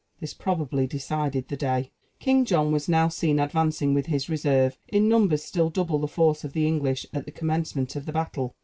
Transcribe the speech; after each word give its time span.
This 0.19 0.33
probably 0.33 0.87
decided 0.87 1.47
the 1.47 1.55
day. 1.55 1.91
King 2.19 2.43
John 2.43 2.71
was 2.71 2.89
now 2.89 3.07
seen 3.07 3.39
advancing 3.39 3.93
with 3.93 4.07
his 4.07 4.29
reserve, 4.31 4.75
in 4.87 5.07
numbers 5.07 5.43
still 5.43 5.69
double 5.69 5.99
the 5.99 6.07
force 6.07 6.43
of 6.43 6.53
the 6.53 6.65
English 6.65 7.05
at 7.13 7.25
the 7.25 7.31
commencement 7.31 7.95
of 7.95 8.07
the 8.07 8.11
battle. 8.11 8.55